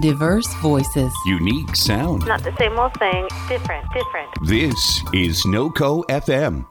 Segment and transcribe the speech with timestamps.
[0.00, 1.12] Diverse voices.
[1.26, 2.24] Unique sound.
[2.26, 4.30] Not the same old thing, different, different.
[4.46, 6.64] This is NoCo FM.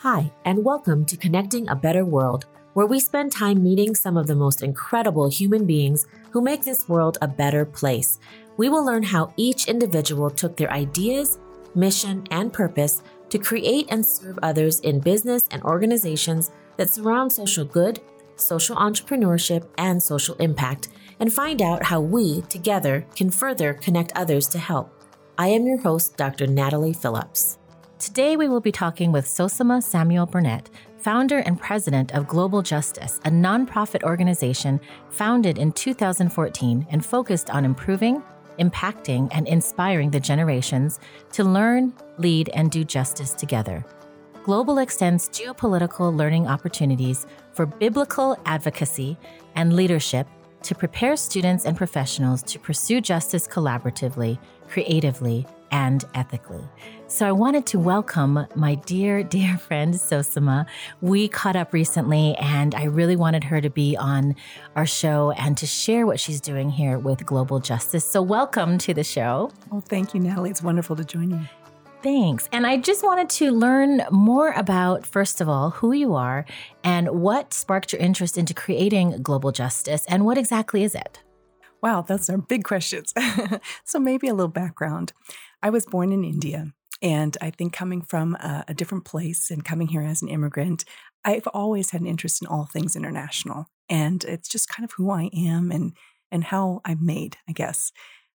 [0.00, 2.44] Hi, and welcome to Connecting a Better World,
[2.74, 6.88] where we spend time meeting some of the most incredible human beings who make this
[6.88, 8.18] world a better place.
[8.56, 11.38] We will learn how each individual took their ideas,
[11.74, 17.64] mission, and purpose to create and serve others in business and organizations that surround social
[17.64, 18.00] good,
[18.36, 20.88] social entrepreneurship, and social impact,
[21.20, 24.92] and find out how we, together, can further connect others to help.
[25.38, 26.46] I am your host, Dr.
[26.46, 27.58] Natalie Phillips.
[27.98, 30.68] Today, we will be talking with Sosamma Samuel Burnett,
[31.02, 34.80] founder and president of Global Justice, a nonprofit organization
[35.10, 38.22] founded in 2014 and focused on improving,
[38.60, 41.00] impacting, and inspiring the generations
[41.32, 43.84] to learn, lead, and do justice together.
[44.44, 49.16] Global extends geopolitical learning opportunities for biblical advocacy
[49.56, 50.28] and leadership
[50.62, 56.62] to prepare students and professionals to pursue justice collaboratively, creatively, and ethically.
[57.12, 60.64] So I wanted to welcome my dear, dear friend Sosamma.
[61.02, 64.34] We caught up recently, and I really wanted her to be on
[64.76, 68.06] our show and to share what she's doing here with Global Justice.
[68.06, 69.50] So welcome to the show.
[69.70, 70.48] Well, thank you, Natalie.
[70.48, 71.40] It's wonderful to join you.
[72.02, 72.48] Thanks.
[72.50, 76.46] And I just wanted to learn more about, first of all, who you are
[76.82, 81.22] and what sparked your interest into creating Global Justice and what exactly is it?
[81.82, 83.12] Wow, those are big questions.
[83.84, 85.12] so, maybe a little background.
[85.62, 86.72] I was born in India,
[87.02, 90.84] and I think coming from a, a, different place and coming here as an immigrant,
[91.24, 93.66] I've always had an interest in all things international.
[93.88, 95.96] And it's just kind of who I am and,
[96.30, 97.90] and how I'm made, I guess.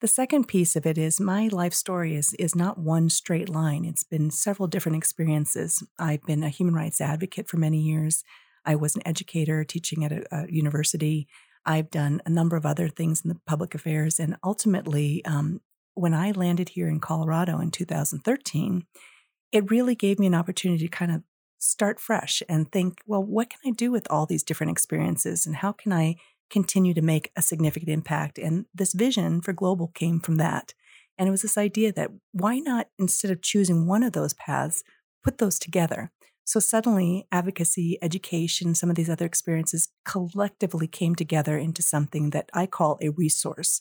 [0.01, 3.85] The second piece of it is my life story is, is not one straight line.
[3.85, 5.83] It's been several different experiences.
[5.98, 8.23] I've been a human rights advocate for many years.
[8.65, 11.27] I was an educator teaching at a, a university.
[11.65, 14.19] I've done a number of other things in the public affairs.
[14.19, 15.61] And ultimately, um,
[15.95, 18.85] when I landed here in Colorado in 2013,
[19.53, 21.23] it really gave me an opportunity to kind of
[21.58, 25.57] start fresh and think, well, what can I do with all these different experiences and
[25.57, 26.17] how can I
[26.51, 28.39] continue to make a significant impact?
[28.39, 30.75] And this vision for global came from that.
[31.19, 34.83] And it was this idea that why not, instead of choosing one of those paths,
[35.23, 36.11] put those together?
[36.45, 42.51] So suddenly, advocacy, education, some of these other experiences collectively came together into something that
[42.53, 43.80] I call a resource.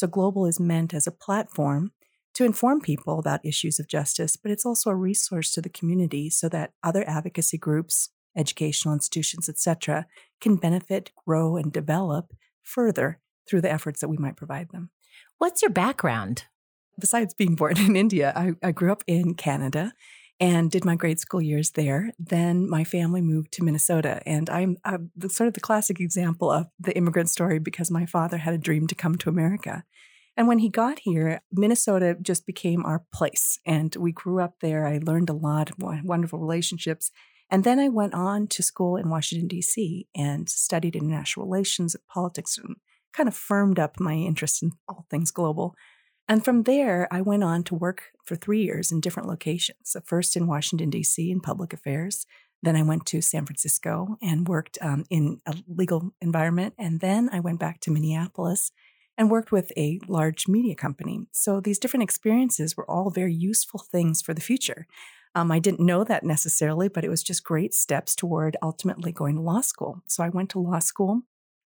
[0.00, 1.92] So, global is meant as a platform
[2.32, 6.30] to inform people about issues of justice, but it's also a resource to the community
[6.30, 10.06] so that other advocacy groups, educational institutions, etc.,
[10.40, 14.88] can benefit, grow, and develop further through the efforts that we might provide them.
[15.36, 16.44] What's your background?
[16.98, 19.92] Besides being born in India, I, I grew up in Canada
[20.40, 22.12] and did my grade school years there.
[22.18, 26.68] Then my family moved to Minnesota, and I'm, I'm sort of the classic example of
[26.80, 29.84] the immigrant story because my father had a dream to come to America.
[30.36, 33.58] And when he got here, Minnesota just became our place.
[33.66, 34.86] And we grew up there.
[34.86, 37.10] I learned a lot, wonderful relationships.
[37.50, 42.06] And then I went on to school in Washington, D.C., and studied international relations, and
[42.06, 42.76] politics, and
[43.12, 45.74] kind of firmed up my interest in all things global.
[46.30, 49.96] And from there, I went on to work for three years in different locations.
[50.04, 52.24] First in Washington, D.C., in public affairs.
[52.62, 56.74] Then I went to San Francisco and worked um, in a legal environment.
[56.78, 58.70] And then I went back to Minneapolis
[59.18, 61.26] and worked with a large media company.
[61.32, 64.86] So these different experiences were all very useful things for the future.
[65.34, 69.34] Um, I didn't know that necessarily, but it was just great steps toward ultimately going
[69.34, 70.04] to law school.
[70.06, 71.22] So I went to law school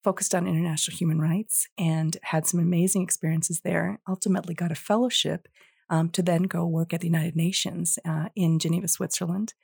[0.03, 4.01] focused on international human rights and had some amazing experiences there.
[4.09, 5.49] Ultimately, got a fellowship
[5.89, 9.55] um, to then go work at the United Nations uh, in Geneva, Switzerland.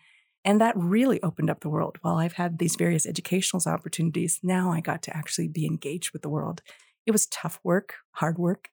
[0.44, 1.98] And that really opened up the world.
[2.02, 6.22] While I've had these various educational opportunities, now I got to actually be engaged with
[6.22, 6.62] the world.
[7.04, 8.68] It was tough work, hard work,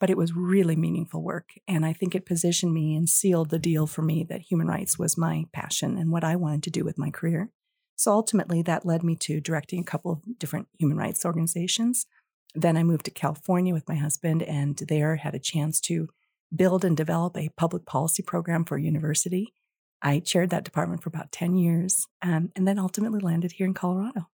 [0.00, 1.50] but it was really meaningful work.
[1.66, 4.98] And I think it positioned me and sealed the deal for me that human rights
[4.98, 7.50] was my passion and what I wanted to do with my career.
[7.96, 12.06] So ultimately, that led me to directing a couple of different human rights organizations.
[12.54, 16.08] Then I moved to California with my husband, and there had a chance to
[16.54, 19.54] build and develop a public policy program for a university.
[20.02, 23.74] I chaired that department for about 10 years um, and then ultimately landed here in
[23.74, 24.28] Colorado.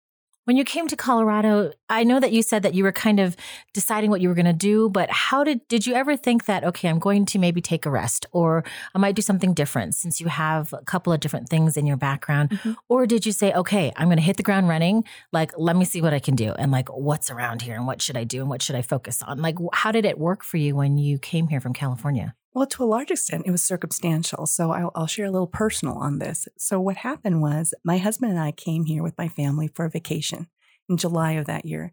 [0.48, 3.36] When you came to Colorado, I know that you said that you were kind of
[3.74, 6.64] deciding what you were going to do, but how did did you ever think that
[6.64, 8.64] okay, I'm going to maybe take a rest or
[8.96, 11.98] I might do something different since you have a couple of different things in your
[11.98, 12.52] background?
[12.52, 12.74] Mm-hmm.
[12.88, 15.04] Or did you say, okay, I'm going to hit the ground running,
[15.34, 18.02] like let me see what I can do and like what's around here and what
[18.02, 19.42] should I do and what should I focus on?
[19.42, 22.36] Like how did it work for you when you came here from California?
[22.58, 24.48] Well, to a large extent, it was circumstantial.
[24.48, 26.48] So I'll, I'll, share a little personal on this.
[26.58, 29.92] So, what happened was my husband and I came here with my family for a
[29.92, 30.48] vacation
[30.90, 31.92] in July of that year.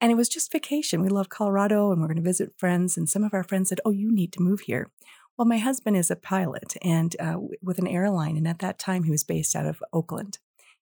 [0.00, 1.02] And it was just vacation.
[1.02, 2.96] We love Colorado and we're going to visit friends.
[2.96, 4.92] And some of our friends said, Oh, you need to move here.
[5.36, 8.36] Well, my husband is a pilot and uh, with an airline.
[8.36, 10.38] And at that time, he was based out of Oakland.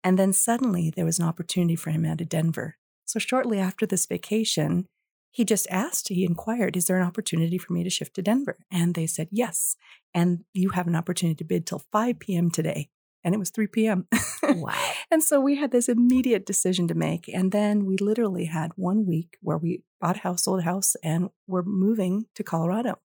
[0.02, 2.76] And then suddenly there was an opportunity for him out of Denver.
[3.06, 4.86] So, shortly after this vacation,
[5.34, 8.56] he just asked, he inquired, is there an opportunity for me to shift to Denver?
[8.70, 9.74] And they said, yes.
[10.14, 12.52] And you have an opportunity to bid till 5 p.m.
[12.52, 12.88] today.
[13.24, 14.06] And it was 3 p.m.
[14.44, 14.92] Wow.
[15.10, 17.28] and so we had this immediate decision to make.
[17.28, 20.94] And then we literally had one week where we bought a house, sold a house,
[21.02, 23.00] and we're moving to Colorado.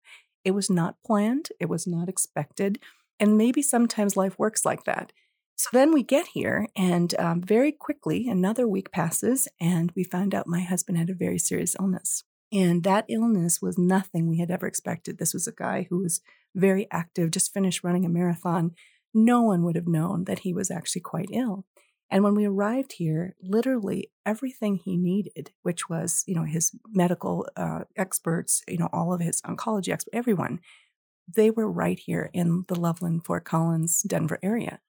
[0.45, 2.77] It was not planned, it was not expected.
[3.19, 5.13] And maybe sometimes life works like that.
[5.59, 10.33] So then we get here, and um, very quickly, another week passes, and we find
[10.33, 12.23] out my husband had a very serious illness.
[12.49, 15.17] And that illness was nothing we had ever expected.
[15.17, 16.21] This was a guy who was
[16.55, 18.71] very active, just finished running a marathon.
[19.13, 21.65] No one would have known that he was actually quite ill.
[22.09, 27.45] And when we arrived here, literally everything he needed, which was, you know, his medical
[27.57, 30.61] uh, experts, you know, all of his oncology experts, everyone,
[31.27, 34.79] they were right here in the Loveland, Fort Collins, Denver area.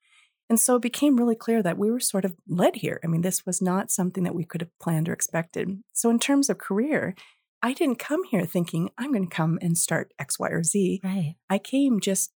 [0.51, 3.01] And so it became really clear that we were sort of led here.
[3.05, 5.79] I mean, this was not something that we could have planned or expected.
[5.93, 7.15] So, in terms of career,
[7.63, 11.01] I didn't come here thinking I'm going to come and start X, Y, or Z.
[11.05, 11.37] Right.
[11.49, 12.33] I came just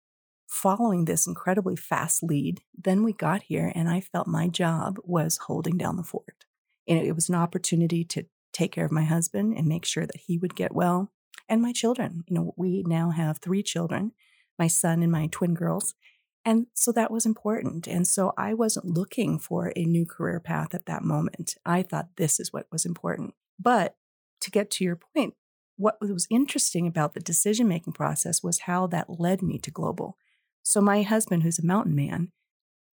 [0.47, 2.61] following this incredibly fast lead.
[2.77, 6.45] Then we got here, and I felt my job was holding down the fort.
[6.87, 10.21] And it was an opportunity to take care of my husband and make sure that
[10.27, 11.11] he would get well
[11.49, 12.23] and my children.
[12.29, 14.13] You know, we now have three children
[14.57, 15.95] my son and my twin girls.
[16.44, 17.87] And so that was important.
[17.87, 21.55] And so I wasn't looking for a new career path at that moment.
[21.64, 23.35] I thought this is what was important.
[23.58, 23.96] But
[24.41, 25.35] to get to your point,
[25.76, 30.19] what was interesting about the decision making process was how that led me to global.
[30.62, 32.31] So my husband, who's a mountain man,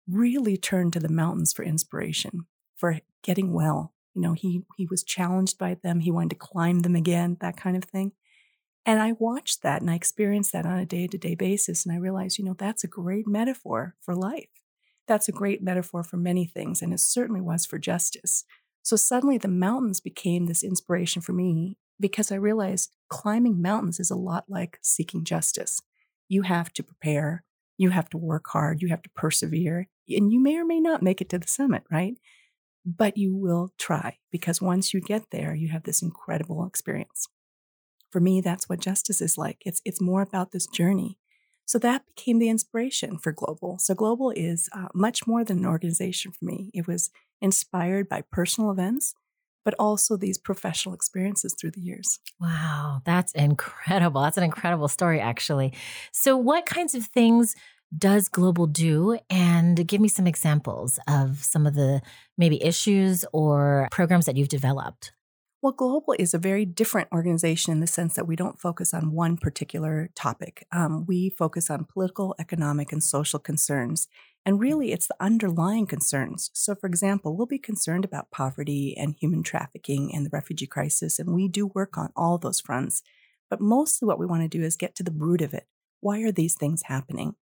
[0.08, 3.93] really turned to the mountains for inspiration, for getting well.
[4.14, 6.00] You know, he he was challenged by them.
[6.00, 8.12] He wanted to climb them again, that kind of thing.
[8.87, 11.85] And I watched that and I experienced that on a day to day basis.
[11.85, 14.49] And I realized, you know, that's a great metaphor for life.
[15.09, 16.81] That's a great metaphor for many things.
[16.81, 18.44] And it certainly was for justice.
[18.83, 24.11] So suddenly the mountains became this inspiration for me because I realized climbing mountains is
[24.11, 25.81] a lot like seeking justice.
[26.29, 27.43] You have to prepare,
[27.77, 31.03] you have to work hard, you have to persevere, and you may or may not
[31.03, 32.15] make it to the summit, right?
[32.85, 37.29] But you will try because once you get there, you have this incredible experience
[38.17, 39.59] for me, that's what justice is like.
[39.67, 41.19] It's, it's more about this journey.
[41.67, 43.77] So that became the inspiration for Global.
[43.79, 46.71] So Global is uh, much more than an organization for me.
[46.73, 47.11] It was
[47.43, 49.13] inspired by personal events,
[49.67, 52.19] but also these professional experiences through the years.
[52.41, 54.23] Wow, that's incredible.
[54.23, 55.75] That's an incredible story, actually.
[56.11, 57.55] So, what kinds of things
[57.99, 59.19] does Global do?
[59.29, 62.01] And give me some examples of some of the
[62.39, 65.13] maybe issues or programs that you've developed.
[65.67, 69.11] Well, Global is a very different organization in the sense that we don't focus on
[69.11, 70.65] one particular topic.
[70.71, 74.07] Um, we focus on political, economic, and social concerns.
[74.45, 76.51] And really, it's the underlying concerns.
[76.55, 81.19] So, for example, we'll be concerned about poverty and human trafficking and the refugee crisis,
[81.19, 83.03] and we do work on all those fronts.
[83.51, 85.67] But mostly, what we want to do is get to the root of it.
[85.99, 87.35] Why are these things happening?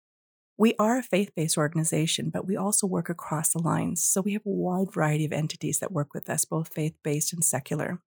[0.56, 4.00] We are a faith based organization, but we also work across the lines.
[4.00, 7.32] So we have a wide variety of entities that work with us, both faith based
[7.32, 7.98] and secular.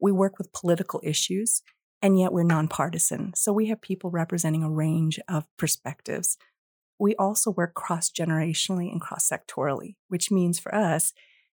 [0.00, 1.62] We work with political issues,
[2.02, 3.32] and yet we're nonpartisan.
[3.34, 6.38] So we have people representing a range of perspectives.
[6.98, 11.12] We also work cross generationally and cross sectorally, which means for us,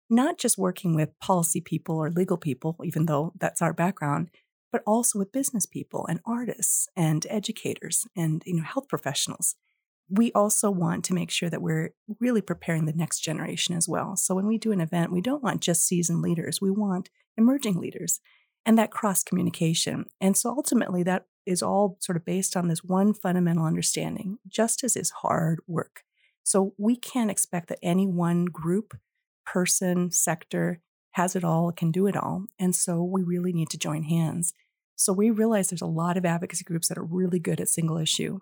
[0.09, 4.29] not just working with policy people or legal people, even though that's our background,
[4.71, 9.55] but also with business people and artists and educators and you know health professionals.
[10.09, 14.15] We also want to make sure that we're really preparing the next generation as well.
[14.15, 16.61] So when we do an event, we don't want just seasoned leaders.
[16.61, 18.19] We want emerging leaders
[18.65, 20.05] and that cross communication.
[20.21, 24.95] And so ultimately, that is all sort of based on this one fundamental understanding justice
[24.95, 26.03] is hard work.
[26.43, 28.95] So we can't expect that any one group,
[29.45, 30.81] person, sector
[31.11, 32.45] has it all, can do it all.
[32.59, 34.53] And so we really need to join hands.
[34.95, 37.97] So we realize there's a lot of advocacy groups that are really good at single
[37.97, 38.39] issue.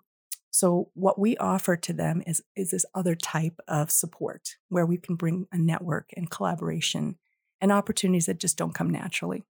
[0.54, 4.96] So what we offer to them is, is this other type of support where we
[4.96, 7.16] can bring a network and collaboration
[7.60, 9.42] and opportunities that just don't come naturally.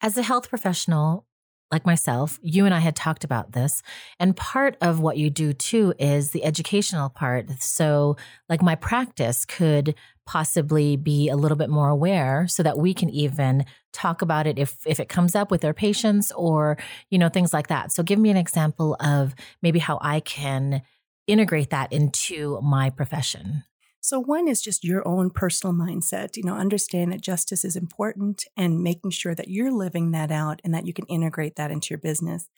[0.00, 1.26] As a health professional,
[1.74, 3.82] like myself, you and I had talked about this.
[4.20, 7.50] And part of what you do too is the educational part.
[7.60, 8.16] So,
[8.48, 13.10] like, my practice could possibly be a little bit more aware so that we can
[13.10, 16.78] even talk about it if if it comes up with our patients or
[17.10, 20.80] you know things like that so give me an example of maybe how i can
[21.26, 23.62] integrate that into my profession
[24.04, 28.44] so one is just your own personal mindset you know understand that justice is important
[28.56, 31.88] and making sure that you're living that out and that you can integrate that into
[31.90, 32.48] your business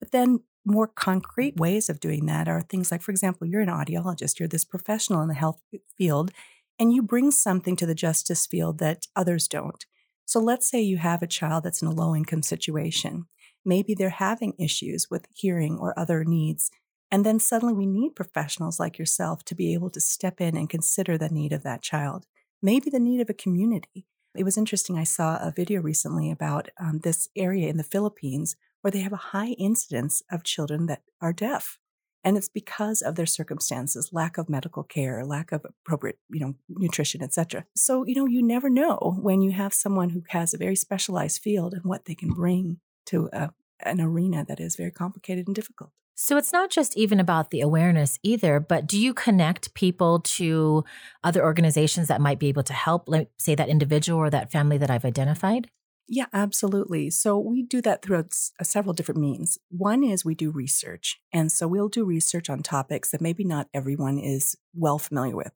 [0.00, 3.68] but then more concrete ways of doing that are things like for example you're an
[3.68, 5.60] audiologist you're this professional in the health
[5.98, 6.32] field
[6.78, 9.86] and you bring something to the justice field that others don't.
[10.24, 13.26] So let's say you have a child that's in a low income situation.
[13.64, 16.70] Maybe they're having issues with hearing or other needs.
[17.10, 20.68] And then suddenly we need professionals like yourself to be able to step in and
[20.68, 22.26] consider the need of that child,
[22.62, 24.06] maybe the need of a community.
[24.36, 24.98] It was interesting.
[24.98, 29.12] I saw a video recently about um, this area in the Philippines where they have
[29.12, 31.78] a high incidence of children that are deaf
[32.24, 36.54] and it's because of their circumstances lack of medical care lack of appropriate you know
[36.68, 40.58] nutrition etc so you know you never know when you have someone who has a
[40.58, 44.90] very specialized field and what they can bring to a, an arena that is very
[44.90, 49.12] complicated and difficult so it's not just even about the awareness either, but do you
[49.12, 50.84] connect people to
[51.22, 54.78] other organizations that might be able to help, like say that individual or that family
[54.78, 55.68] that I've identified?
[56.06, 57.10] Yeah, absolutely.
[57.10, 59.58] So we do that through uh, several different means.
[59.70, 61.18] One is we do research.
[61.32, 65.52] And so we'll do research on topics that maybe not everyone is well familiar with.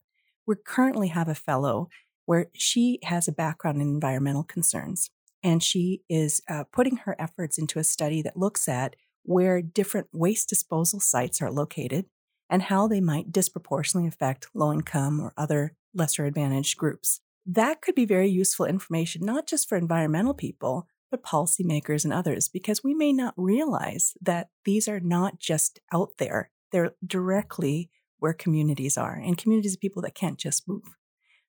[0.47, 1.89] We currently have a fellow
[2.25, 5.11] where she has a background in environmental concerns.
[5.43, 10.07] And she is uh, putting her efforts into a study that looks at where different
[10.11, 12.05] waste disposal sites are located
[12.49, 17.21] and how they might disproportionately affect low income or other lesser advantaged groups
[17.51, 22.47] that could be very useful information, not just for environmental people, but policymakers and others,
[22.47, 26.51] because we may not realize that these are not just out there.
[26.71, 30.95] They're directly where communities are and communities of people that can't just move.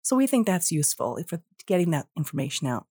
[0.00, 2.87] So we think that's useful for getting that information out.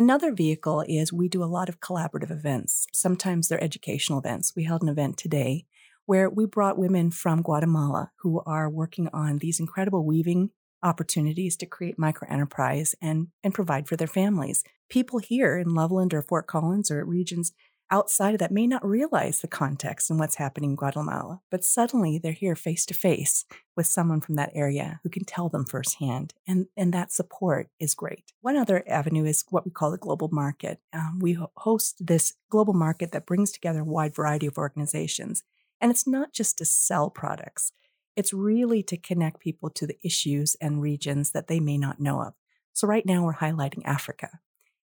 [0.00, 2.86] Another vehicle is we do a lot of collaborative events.
[2.90, 4.56] Sometimes they're educational events.
[4.56, 5.66] We held an event today
[6.06, 10.52] where we brought women from Guatemala who are working on these incredible weaving
[10.82, 14.64] opportunities to create micro enterprise and, and provide for their families.
[14.88, 17.52] People here in Loveland or Fort Collins or regions
[17.90, 22.18] outside of that may not realize the context and what's happening in Guatemala, but suddenly
[22.18, 23.44] they're here face to face
[23.76, 27.94] with someone from that area who can tell them firsthand, and, and that support is
[27.94, 28.32] great.
[28.40, 30.80] One other avenue is what we call the global market.
[30.92, 35.42] Um, we host this global market that brings together a wide variety of organizations,
[35.80, 37.72] and it's not just to sell products.
[38.16, 42.20] It's really to connect people to the issues and regions that they may not know
[42.20, 42.34] of.
[42.72, 44.40] So, right now, we're highlighting Africa.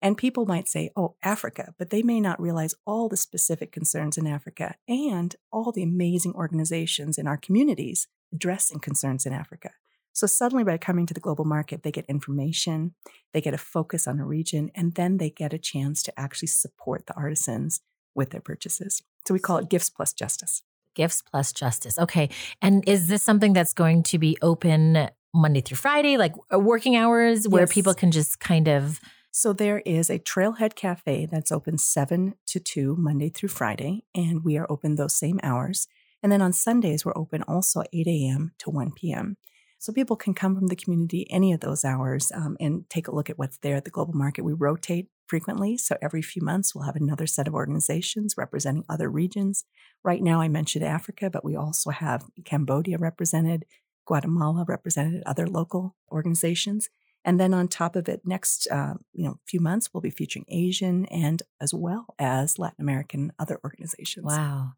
[0.02, 4.18] And people might say, oh, Africa, but they may not realize all the specific concerns
[4.18, 9.72] in Africa and all the amazing organizations in our communities addressing concerns in Africa.
[10.14, 12.94] So, suddenly, by coming to the global market, they get information,
[13.34, 16.50] they get a focus on a region, and then they get a chance to actually
[16.50, 17.82] support the artisans
[18.14, 19.02] with their purchases.
[19.26, 20.64] So, we call it gifts plus justice.
[20.96, 21.98] Gifts plus justice.
[21.98, 22.30] Okay.
[22.62, 26.98] And is this something that's going to be open Monday through Friday, like uh, working
[26.98, 27.74] hours where yes.
[27.74, 29.00] people can just kind of.
[29.34, 34.44] So there is a Trailhead Cafe that's open 7 to 2 Monday through Friday, and
[34.44, 35.88] we are open those same hours.
[36.22, 38.52] And then on Sundays, we're open also 8 a.m.
[38.60, 39.38] to 1 p.m.
[39.80, 43.16] So people can come from the community any of those hours um, and take a
[43.16, 44.44] look at what's there at the global market.
[44.44, 45.78] We rotate frequently.
[45.78, 49.64] So every few months, we'll have another set of organizations representing other regions.
[50.04, 53.64] Right now, I mentioned Africa, but we also have Cambodia represented,
[54.06, 56.90] Guatemala represented, other local organizations.
[57.24, 60.46] And then on top of it, next uh, you know few months, we'll be featuring
[60.50, 64.26] Asian and as well as Latin American other organizations.
[64.26, 64.74] Wow,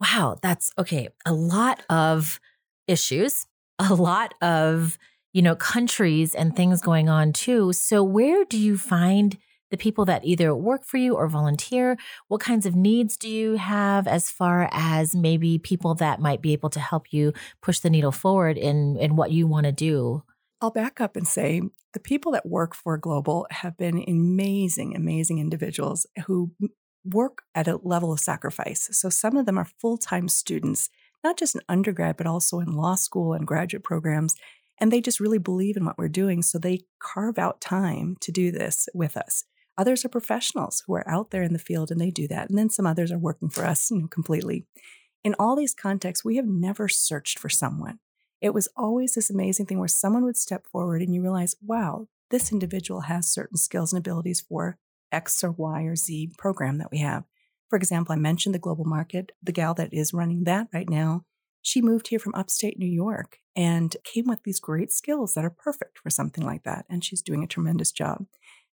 [0.00, 1.08] wow, that's okay.
[1.24, 2.40] A lot of
[2.86, 3.46] issues,
[3.78, 4.98] a lot of
[5.32, 7.72] you know countries and things going on too.
[7.72, 9.38] So where do you find
[9.72, 11.96] the people that either work for you or volunteer?
[12.28, 16.52] What kinds of needs do you have as far as maybe people that might be
[16.52, 20.22] able to help you push the needle forward in, in what you want to do?
[20.62, 21.60] I'll back up and say
[21.92, 26.52] the people that work for Global have been amazing, amazing individuals who
[27.04, 28.88] work at a level of sacrifice.
[28.92, 30.88] So some of them are full time students,
[31.24, 34.36] not just in undergrad, but also in law school and graduate programs.
[34.80, 36.42] And they just really believe in what we're doing.
[36.42, 39.44] So they carve out time to do this with us.
[39.76, 42.48] Others are professionals who are out there in the field and they do that.
[42.48, 44.64] And then some others are working for us you know, completely.
[45.24, 47.98] In all these contexts, we have never searched for someone.
[48.42, 52.08] It was always this amazing thing where someone would step forward and you realize, wow,
[52.30, 54.78] this individual has certain skills and abilities for
[55.12, 57.22] X or Y or Z program that we have.
[57.70, 59.30] For example, I mentioned the global market.
[59.40, 61.24] The gal that is running that right now,
[61.62, 65.50] she moved here from upstate New York and came with these great skills that are
[65.50, 66.84] perfect for something like that.
[66.90, 68.26] And she's doing a tremendous job.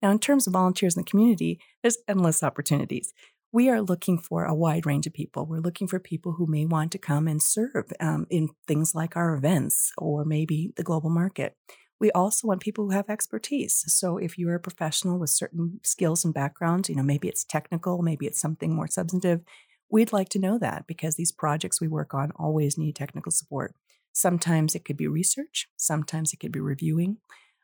[0.02, 3.12] Now, in terms of volunteers in the community, there's endless opportunities
[3.58, 5.48] we are looking for a wide range of people.
[5.48, 9.18] We're looking for people who may want to come and serve um, in things like
[9.18, 11.58] our events or maybe the global market.
[12.00, 13.84] We also want people who have expertise.
[13.88, 18.04] So if you're a professional with certain skills and backgrounds, you know, maybe it's technical,
[18.04, 19.42] maybe it's something more substantive,
[19.90, 23.74] we'd like to know that because these projects we work on always need technical support.
[24.14, 27.18] Sometimes it could be research, sometimes it could be reviewing.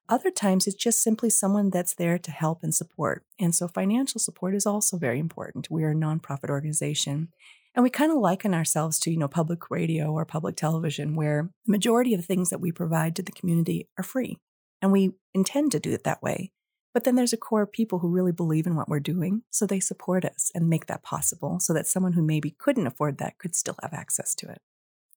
[0.10, 3.24] Other times, it's just simply someone that's there to help and support.
[3.40, 5.72] And so, financial support is also very important.
[5.72, 7.30] We are a nonprofit organization.
[7.76, 11.50] And we kind of liken ourselves to, you know, public radio or public television, where
[11.66, 14.38] the majority of things that we provide to the community are free.
[14.82, 16.52] And we intend to do it that way.
[16.94, 19.42] But then there's a core of people who really believe in what we're doing.
[19.50, 23.18] So they support us and make that possible so that someone who maybe couldn't afford
[23.18, 24.60] that could still have access to it.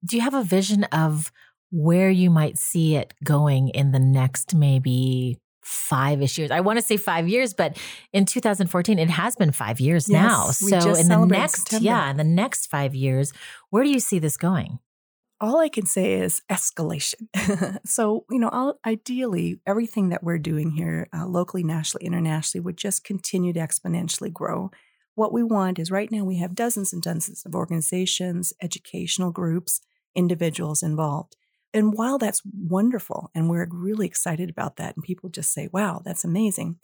[0.04, 1.30] Do you have a vision of
[1.70, 6.50] where you might see it going in the next maybe five ish years.
[6.50, 7.76] I want to say five years, but
[8.12, 10.50] in 2014, it has been five years yes, now.
[10.50, 11.84] So in the next, September.
[11.84, 13.32] yeah, in the next five years,
[13.70, 14.78] where do you see this going?
[15.38, 17.26] All I can say is escalation.
[17.84, 22.78] so, you know, I'll, ideally, everything that we're doing here, uh, locally, nationally, internationally, would
[22.78, 24.70] just continue to exponentially grow.
[25.14, 29.80] What we want is right now we have dozens and dozens of organizations, educational groups,
[30.14, 31.36] individuals involved.
[31.74, 36.00] And while that's wonderful, and we're really excited about that, and people just say, wow,
[36.04, 36.78] that's amazing,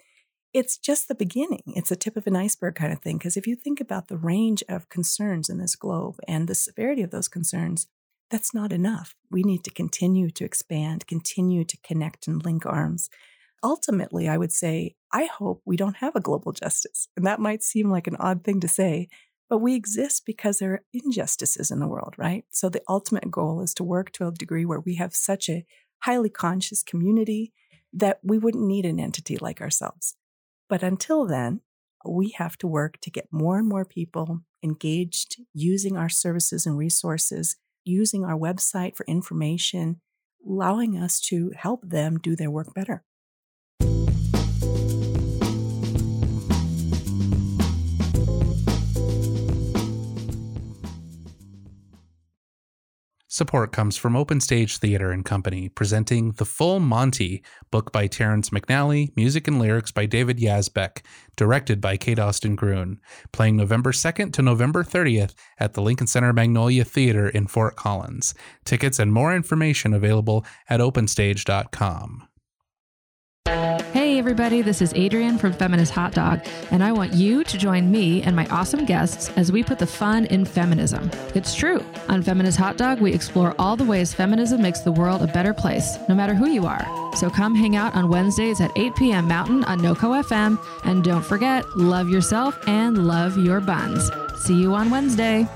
[0.53, 1.63] it's just the beginning.
[1.67, 3.17] It's a tip of an iceberg kind of thing.
[3.17, 7.03] Because if you think about the range of concerns in this globe and the severity
[7.03, 7.87] of those concerns,
[8.31, 9.15] that's not enough.
[9.31, 13.09] We need to continue to expand, continue to connect and link arms.
[13.63, 17.09] Ultimately, I would say, I hope we don't have a global justice.
[17.17, 19.09] And that might seem like an odd thing to say,
[19.53, 22.47] but we exist because there are injustices in the world, right?
[22.51, 25.67] So the ultimate goal is to work to a degree where we have such a
[26.05, 27.53] highly conscious community
[27.93, 30.17] that we wouldn't need an entity like ourselves.
[30.71, 31.61] But until then,
[32.03, 36.79] we have to work to get more and more people engaged using our services and
[36.79, 40.01] resources, using our website for information,
[40.49, 43.05] allowing us to help them do their work better.
[53.33, 58.51] Support comes from Open Stage Theater and Company, presenting The Full Monty, book by Terrence
[58.51, 60.99] McNally, music and lyrics by David Yazbek,
[61.35, 63.01] directed by Kate Austin Gruen,
[63.33, 68.35] playing November 2nd to November 30th at the Lincoln Center Magnolia Theater in Fort Collins.
[68.67, 72.29] Tickets and more information available at openstage.com.
[74.13, 77.91] Hey, everybody, this is Adrienne from Feminist Hot Dog, and I want you to join
[77.91, 81.11] me and my awesome guests as we put the fun in feminism.
[81.35, 81.83] It's true.
[82.11, 85.55] On Feminist Hot Dog, we explore all the ways feminism makes the world a better
[85.55, 86.87] place, no matter who you are.
[87.17, 89.29] So come hang out on Wednesdays at 8 p.m.
[89.29, 94.11] Mountain on NoCo FM, and don't forget, love yourself and love your buns.
[94.37, 95.49] See you on Wednesday.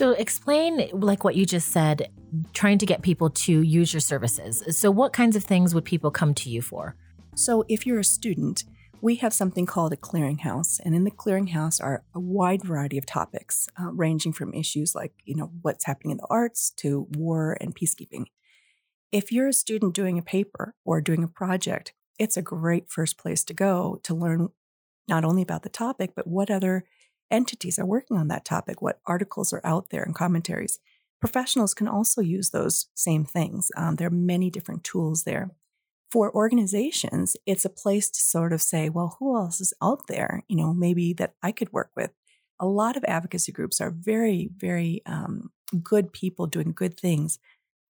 [0.00, 2.10] So explain like what you just said,
[2.54, 4.64] trying to get people to use your services.
[4.70, 6.96] So what kinds of things would people come to you for?
[7.34, 8.64] So if you're a student,
[9.02, 13.04] we have something called a clearinghouse, and in the clearinghouse are a wide variety of
[13.04, 17.58] topics, uh, ranging from issues like you know what's happening in the arts to war
[17.60, 18.24] and peacekeeping.
[19.12, 23.18] If you're a student doing a paper or doing a project, it's a great first
[23.18, 24.48] place to go to learn
[25.06, 26.86] not only about the topic but what other
[27.30, 30.78] entities are working on that topic, what articles are out there and commentaries.
[31.20, 33.70] Professionals can also use those same things.
[33.76, 35.50] Um, there are many different tools there.
[36.10, 40.42] For organizations, it's a place to sort of say, well, who else is out there,
[40.48, 42.10] you know, maybe that I could work with?
[42.58, 45.50] A lot of advocacy groups are very, very um,
[45.82, 47.38] good people doing good things,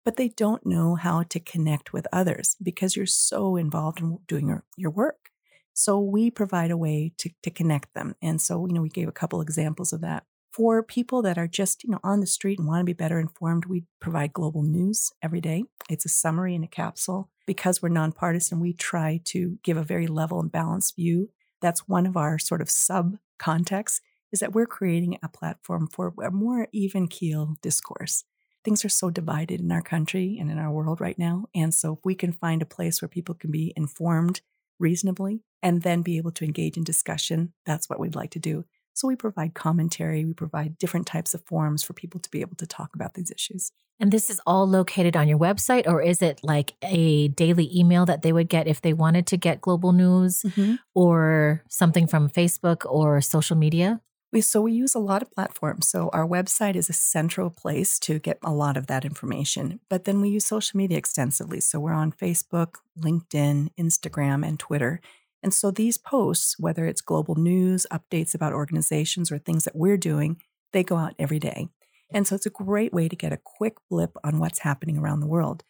[0.03, 4.47] but they don't know how to connect with others because you're so involved in doing
[4.47, 5.29] your, your work.
[5.73, 8.15] So we provide a way to, to connect them.
[8.21, 10.25] And so, you know, we gave a couple examples of that.
[10.51, 13.19] For people that are just, you know, on the street and want to be better
[13.19, 15.63] informed, we provide global news every day.
[15.89, 17.29] It's a summary in a capsule.
[17.45, 21.29] Because we're nonpartisan, we try to give a very level and balanced view.
[21.61, 24.01] That's one of our sort of sub contexts
[24.31, 28.25] is that we're creating a platform for a more even keel discourse.
[28.63, 31.45] things are so divided in our country and in our world right now.
[31.55, 34.41] And so if we can find a place where people can be informed
[34.79, 38.65] reasonably and then be able to engage in discussion, that's what we'd like to do.
[38.93, 42.55] So we provide commentary, we provide different types of forums for people to be able
[42.57, 43.71] to talk about these issues.
[44.01, 48.05] And this is all located on your website, or is it like a daily email
[48.05, 50.75] that they would get if they wanted to get global news Mm-hmm.
[50.95, 53.99] or something from Facebook or social media?
[54.31, 55.87] We, so we use a lot of platforms.
[55.87, 59.79] So our website is a central place to get a lot of that information.
[59.89, 61.59] But then we use social media extensively.
[61.61, 65.01] So we're on Facebook, LinkedIn, Instagram, and Twitter.
[65.41, 69.97] And so these posts, whether it's global news, updates about organizations, or things that we're
[69.97, 70.41] doing,
[70.73, 71.69] they go out every day.
[72.11, 75.21] And so it's a great way to get a quick blip on what's happening around
[75.21, 75.63] the world.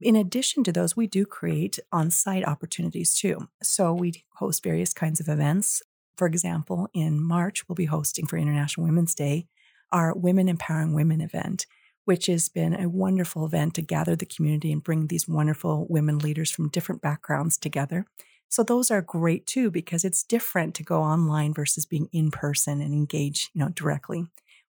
[0.00, 3.48] In addition to those, we do create on site opportunities too.
[3.62, 5.82] So we host various kinds of events.
[6.18, 9.46] For example, in March, we'll be hosting for International Women's Day
[9.92, 11.64] our Women Empowering Women event,
[12.04, 16.18] which has been a wonderful event to gather the community and bring these wonderful women
[16.18, 18.04] leaders from different backgrounds together.
[18.48, 22.80] So those are great too because it's different to go online versus being in person
[22.80, 24.26] and engage, you know, directly.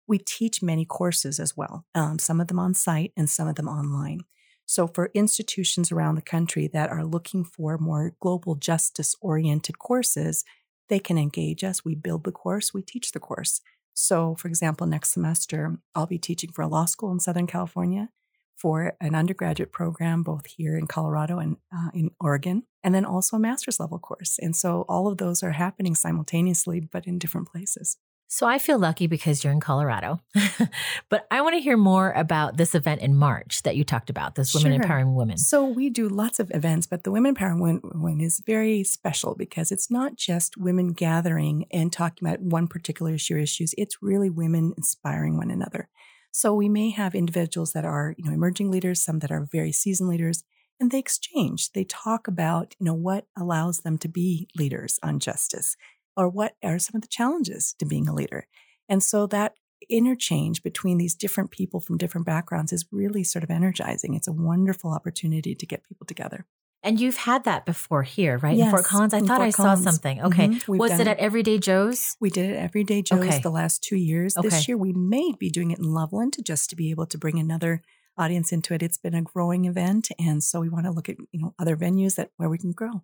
[0.08, 3.56] We teach many courses as well, um, some of them on site and some of
[3.56, 4.22] them online.
[4.66, 10.46] So for institutions around the country that are looking for more global justice oriented courses,
[10.89, 11.86] they can engage us.
[11.86, 13.62] We build the course, we teach the course.
[13.93, 18.10] So, for example, next semester, I'll be teaching for a law school in Southern California,
[18.56, 23.38] for an undergraduate program, both here in Colorado and uh, in Oregon, and then also
[23.38, 24.38] a master's level course.
[24.39, 27.97] And so all of those are happening simultaneously, but in different places.
[28.32, 30.22] So I feel lucky because you're in Colorado.
[31.10, 34.36] but I want to hear more about this event in March that you talked about,
[34.36, 34.82] this Women Sure.
[34.84, 35.38] Empowering Women.
[35.38, 39.72] So we do lots of events, but the Women Empowering Women is very special because
[39.72, 43.74] it's not just women gathering and talking about one particular issue or issues.
[43.80, 45.89] It's really women inspiring one another.
[46.32, 49.72] So we may have individuals that are, you know, emerging leaders, some that are very
[49.72, 50.44] seasoned leaders,
[50.80, 51.72] and they exchange.
[51.72, 55.76] They talk about, you know, what allows them to be leaders on justice
[56.20, 58.46] or what are some of the challenges to being a leader.
[58.90, 59.54] And so that
[59.90, 64.14] interchange between these different people from different backgrounds is really sort of energizing.
[64.14, 66.46] It's a wonderful opportunity to get people together.
[66.84, 68.58] And you've had that before here, right?
[68.58, 69.14] in Fort Collins.
[69.14, 70.22] I thought Fort I saw something.
[70.22, 70.48] Okay.
[70.50, 71.08] Mhm, Was it it.
[71.08, 72.16] at Everyday Joe's?
[72.20, 73.40] We did it every day, Joe's, Okay.
[73.42, 74.38] the last two years.
[74.38, 74.48] Okay.
[74.48, 77.38] This year, we may be doing it in Loveland just to be able to bring
[77.40, 77.82] another
[78.18, 78.82] audience into it.
[78.84, 81.76] It's been a growing event, and so we want to look at you know other
[81.76, 83.04] venues that where we can grow.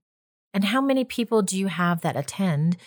[0.54, 2.78] And how many people do you have that attend?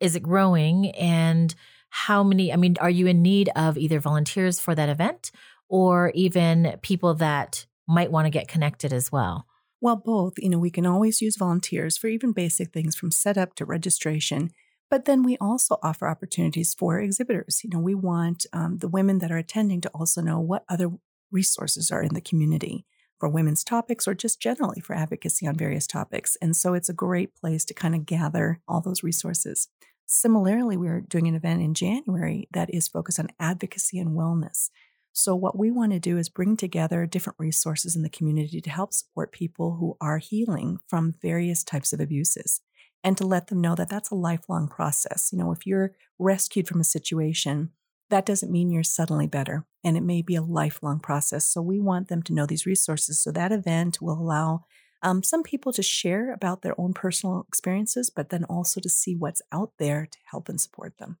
[0.00, 0.90] Is it growing?
[0.92, 1.54] And
[1.90, 2.52] how many?
[2.52, 5.30] I mean, are you in need of either volunteers for that event
[5.68, 9.46] or even people that might want to get connected as well?
[9.80, 10.34] Well, both.
[10.38, 14.50] You know, we can always use volunteers for even basic things from setup to registration.
[14.90, 17.60] But then we also offer opportunities for exhibitors.
[17.62, 20.90] You know, we want um, the women that are attending to also know what other
[21.30, 22.84] resources are in the community
[23.20, 26.36] for women's topics or just generally for advocacy on various topics.
[26.42, 29.68] And so it's a great place to kind of gather all those resources.
[30.12, 34.68] Similarly, we're doing an event in January that is focused on advocacy and wellness.
[35.12, 38.70] So, what we want to do is bring together different resources in the community to
[38.70, 42.60] help support people who are healing from various types of abuses
[43.04, 45.28] and to let them know that that's a lifelong process.
[45.30, 47.70] You know, if you're rescued from a situation,
[48.08, 51.46] that doesn't mean you're suddenly better, and it may be a lifelong process.
[51.46, 53.22] So, we want them to know these resources.
[53.22, 54.64] So, that event will allow
[55.02, 59.14] um, some people to share about their own personal experiences, but then also to see
[59.16, 61.18] what's out there to help and support them.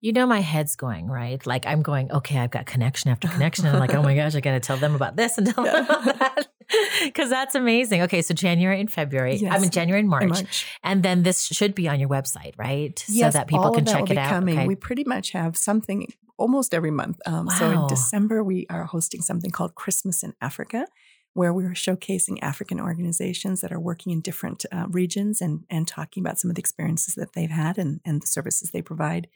[0.00, 1.44] You know, my head's going, right?
[1.46, 3.66] Like I'm going, okay, I've got connection after connection.
[3.66, 5.62] And I'm like, oh my gosh, I got to tell them about this and tell
[5.64, 6.48] them about that.
[7.04, 8.02] Because that's amazing.
[8.02, 9.34] Okay, so January and February.
[9.34, 9.60] I Yes.
[9.60, 10.28] mean, January and March.
[10.28, 10.66] March.
[10.82, 13.04] And then this should be on your website, right?
[13.08, 14.30] Yes, so that people can that check will it be out.
[14.30, 14.58] Coming.
[14.58, 14.66] Okay.
[14.66, 16.06] We pretty much have something
[16.38, 17.20] almost every month.
[17.26, 20.86] Um, So in December, we are hosting something called Christmas in Africa,
[21.34, 25.88] where we are showcasing African organizations that are working in different uh, regions and and
[25.88, 29.28] talking about some of the experiences that they've had and and the services they provide.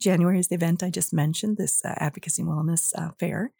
[0.00, 3.52] January is the event I just mentioned, this uh, advocacy and wellness uh, fair.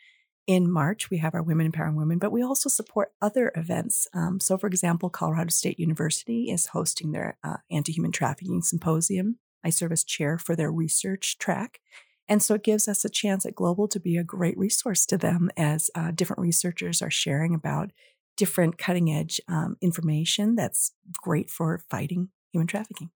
[0.46, 4.06] In March, we have our Women Empowering Women, but we also support other events.
[4.12, 9.38] Um, so, for example, Colorado State University is hosting their uh, anti human trafficking symposium.
[9.64, 11.80] I serve as chair for their research track.
[12.28, 15.18] And so it gives us a chance at Global to be a great resource to
[15.18, 17.90] them as uh, different researchers are sharing about
[18.36, 23.10] different cutting edge um, information that's great for fighting human trafficking.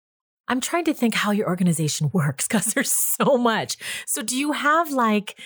[0.48, 3.78] I'm trying to think how your organization works because there's so much.
[4.06, 5.40] So, do you have like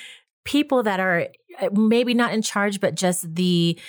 [0.44, 1.28] people that are
[1.60, 3.80] uh, maybe not in charge, but just the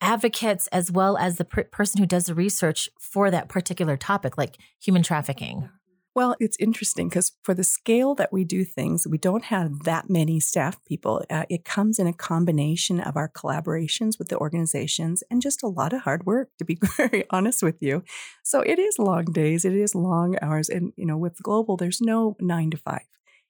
[0.00, 4.36] advocates as well as the per- person who does the research for that particular topic,
[4.36, 5.68] like human trafficking?
[6.16, 10.08] Well, it's interesting because for the scale that we do things, we don't have that
[10.08, 11.22] many staff people.
[11.28, 15.68] Uh, it comes in a combination of our collaborations with the organizations and just a
[15.68, 18.02] lot of hard work, to be very honest with you.
[18.42, 20.70] So it is long days, it is long hours.
[20.70, 23.04] And, you know, with global, there's no nine to five,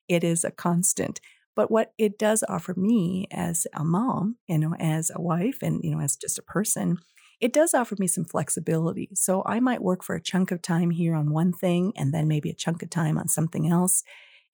[0.09, 1.21] it is a constant.
[1.55, 5.81] But what it does offer me as a mom, you know, as a wife, and,
[5.85, 6.99] you know, as just a person,
[7.41, 9.11] it does offer me some flexibility.
[9.15, 12.29] So I might work for a chunk of time here on one thing and then
[12.29, 14.03] maybe a chunk of time on something else.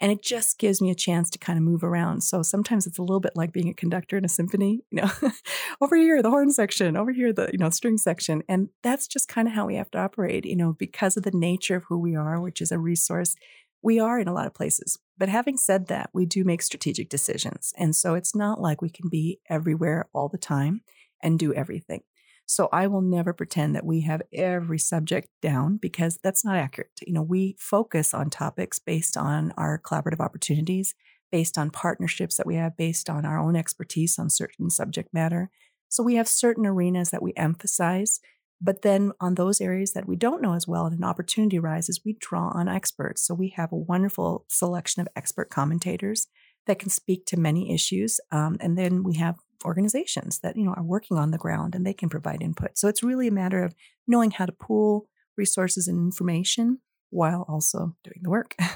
[0.00, 2.22] And it just gives me a chance to kind of move around.
[2.22, 5.10] So sometimes it's a little bit like being a conductor in a symphony, you know,
[5.80, 8.42] over here, the horn section, over here, the, you know, string section.
[8.48, 11.30] And that's just kind of how we have to operate, you know, because of the
[11.30, 13.36] nature of who we are, which is a resource.
[13.80, 14.98] We are in a lot of places.
[15.18, 17.72] But having said that, we do make strategic decisions.
[17.76, 20.80] And so it's not like we can be everywhere all the time
[21.22, 22.02] and do everything.
[22.46, 26.90] So I will never pretend that we have every subject down because that's not accurate.
[27.06, 30.94] You know, we focus on topics based on our collaborative opportunities,
[31.30, 35.50] based on partnerships that we have, based on our own expertise on certain subject matter.
[35.88, 38.20] So we have certain arenas that we emphasize.
[38.60, 42.00] But then on those areas that we don't know as well and an opportunity arises,
[42.04, 43.26] we draw on experts.
[43.26, 46.28] So we have a wonderful selection of expert commentators
[46.66, 48.20] that can speak to many issues.
[48.30, 51.86] Um, and then we have organizations that you know are working on the ground and
[51.86, 52.78] they can provide input.
[52.78, 53.74] So it's really a matter of
[54.06, 56.78] knowing how to pool resources and information
[57.10, 58.56] while also doing the work.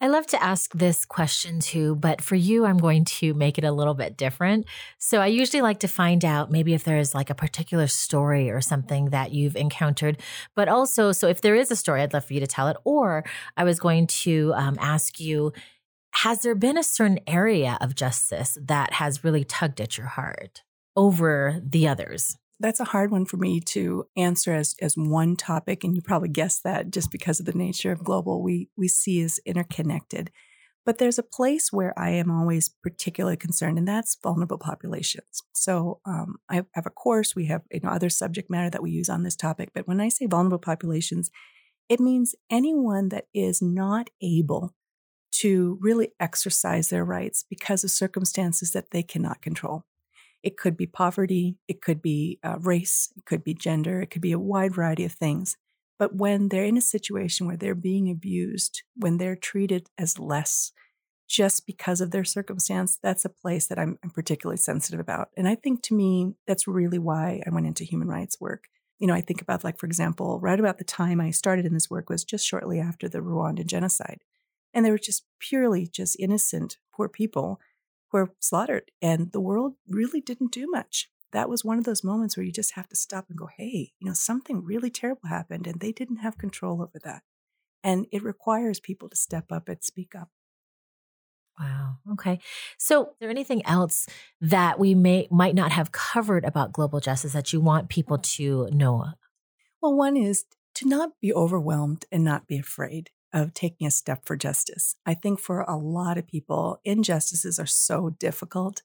[0.00, 3.64] I love to ask this question too, but for you, I'm going to make it
[3.64, 4.66] a little bit different.
[4.98, 8.60] So I usually like to find out maybe if there's like a particular story or
[8.60, 10.20] something that you've encountered,
[10.54, 12.76] but also, so if there is a story, I'd love for you to tell it.
[12.84, 13.24] Or
[13.56, 15.54] I was going to um, ask you
[16.16, 20.62] has there been a certain area of justice that has really tugged at your heart
[20.96, 22.36] over the others?
[22.60, 25.82] That's a hard one for me to answer as, as one topic.
[25.82, 29.20] And you probably guessed that just because of the nature of global, we, we see
[29.22, 30.30] as interconnected.
[30.86, 35.42] But there's a place where I am always particularly concerned, and that's vulnerable populations.
[35.52, 38.90] So um, I have a course, we have you know, other subject matter that we
[38.90, 39.70] use on this topic.
[39.74, 41.30] But when I say vulnerable populations,
[41.88, 44.74] it means anyone that is not able
[45.40, 49.84] to really exercise their rights because of circumstances that they cannot control.
[50.42, 54.22] It could be poverty, it could be uh, race, it could be gender, it could
[54.22, 55.56] be a wide variety of things.
[55.98, 60.72] But when they're in a situation where they're being abused, when they're treated as less
[61.28, 65.28] just because of their circumstance, that's a place that I'm, I'm particularly sensitive about.
[65.36, 68.64] And I think to me, that's really why I went into human rights work.
[68.98, 71.74] You know, I think about, like, for example, right about the time I started in
[71.74, 74.20] this work was just shortly after the Rwandan genocide.
[74.74, 77.60] And they were just purely just innocent, poor people
[78.10, 78.90] who were slaughtered.
[79.00, 81.08] And the world really didn't do much.
[81.32, 83.92] That was one of those moments where you just have to stop and go, hey,
[83.98, 87.22] you know, something really terrible happened and they didn't have control over that.
[87.82, 90.30] And it requires people to step up and speak up.
[91.58, 91.98] Wow.
[92.12, 92.40] Okay.
[92.78, 94.06] So, is there anything else
[94.40, 98.68] that we may might not have covered about global justice that you want people to
[98.72, 99.12] know?
[99.80, 104.24] Well, one is to not be overwhelmed and not be afraid of taking a step
[104.24, 104.94] for justice.
[105.04, 108.82] I think for a lot of people, injustices are so difficult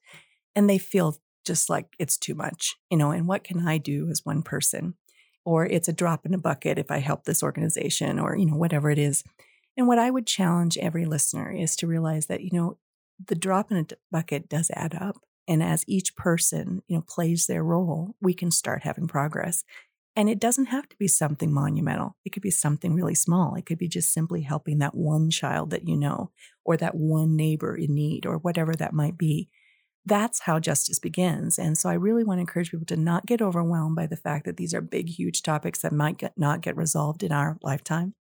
[0.54, 4.10] and they feel just like it's too much, you know, and what can I do
[4.10, 4.94] as one person?
[5.44, 8.56] Or it's a drop in a bucket if I help this organization or, you know,
[8.56, 9.24] whatever it is.
[9.76, 12.76] And what I would challenge every listener is to realize that, you know,
[13.24, 15.22] the drop in a bucket does add up.
[15.48, 19.64] And as each person, you know, plays their role, we can start having progress.
[20.16, 22.16] And it doesn't have to be something monumental.
[22.24, 23.54] It could be something really small.
[23.54, 26.32] It could be just simply helping that one child that you know,
[26.64, 29.48] or that one neighbor in need, or whatever that might be.
[30.04, 31.58] That's how justice begins.
[31.58, 34.46] And so I really want to encourage people to not get overwhelmed by the fact
[34.46, 38.14] that these are big, huge topics that might get, not get resolved in our lifetime.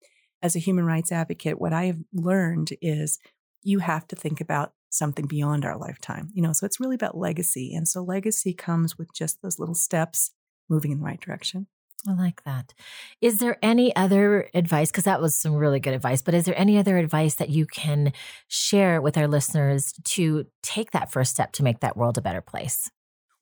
[0.42, 3.18] As a human rights advocate, what I have learned is
[3.62, 6.30] you have to think about something beyond our lifetime.
[6.34, 7.74] You know, so it's really about legacy.
[7.74, 10.32] And so legacy comes with just those little steps
[10.68, 11.66] moving in the right direction.
[12.08, 12.72] I like that.
[13.20, 14.90] Is there any other advice?
[14.90, 17.66] Because that was some really good advice, but is there any other advice that you
[17.66, 18.12] can
[18.48, 22.40] share with our listeners to take that first step to make that world a better
[22.40, 22.90] place?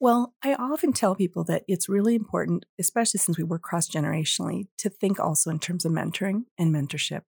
[0.00, 4.66] Well, I often tell people that it's really important, especially since we work cross generationally,
[4.78, 7.22] to think also in terms of mentoring and mentorship.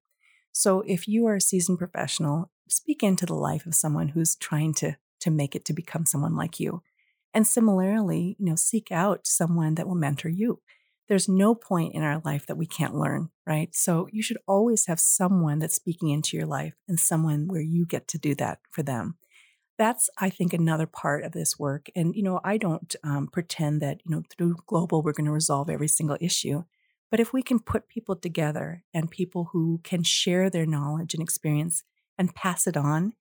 [0.53, 4.75] So if you are a seasoned professional, speak into the life of someone who's trying
[4.75, 6.83] to, to make it to become someone like you.
[7.33, 10.61] And similarly, you know, seek out someone that will mentor you
[11.09, 13.75] there's no point in our life that we can't learn, right?
[13.75, 17.87] So you should always have someone that's speaking into your life and someone where you
[17.87, 19.17] get to do that for them.
[19.79, 21.89] That's, I think, another part of this work.
[21.95, 25.33] And, you know, I don't um, pretend that, you know, through global, we're going to
[25.33, 26.65] resolve every single issue.
[27.11, 31.23] But if we can put people together and people who can share their knowledge and
[31.23, 31.85] experience
[32.19, 33.15] and pass it on,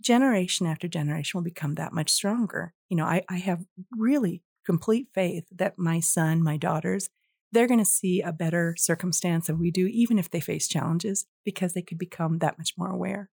[0.00, 2.72] generation after generation will become that much stronger.
[2.88, 7.08] You know, I, I have really complete faith that my son, my daughters,
[7.56, 11.24] they're going to see a better circumstance than we do, even if they face challenges,
[11.42, 13.30] because they could become that much more aware.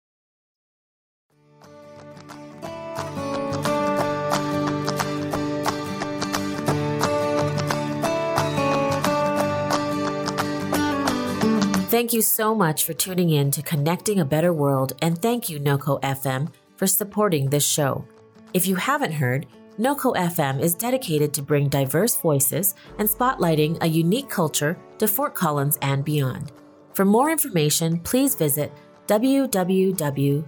[11.90, 15.60] Thank you so much for tuning in to Connecting a Better World, and thank you,
[15.60, 18.06] NOCO FM, for supporting this show.
[18.54, 19.48] If you haven't heard,
[19.82, 25.34] NOCO FM is dedicated to bring diverse voices and spotlighting a unique culture to Fort
[25.34, 26.52] Collins and beyond.
[26.94, 28.72] For more information, please visit
[29.08, 30.44] www.noco.fm.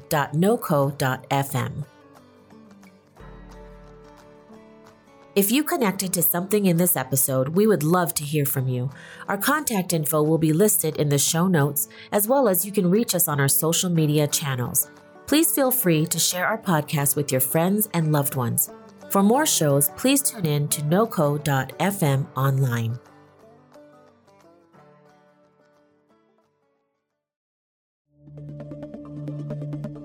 [5.36, 8.92] If you connected to something in this episode, we would love to hear from you.
[9.28, 12.92] Our contact info will be listed in the show notes, as well as you can
[12.92, 14.92] reach us on our social media channels.
[15.26, 18.70] Please feel free to share our podcast with your friends and loved ones.
[19.14, 22.98] For more shows, please tune in to noco.fm online.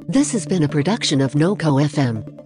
[0.06, 2.37] This has been a production of NOCO FM.